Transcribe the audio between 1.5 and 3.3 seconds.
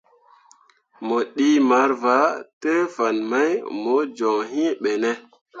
marvǝǝ te fan